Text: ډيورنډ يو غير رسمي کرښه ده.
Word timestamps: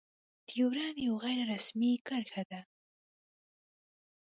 ډيورنډ 0.47 0.95
يو 1.07 1.13
غير 1.23 1.39
رسمي 1.53 1.91
کرښه 2.07 2.43
ده. 2.51 2.61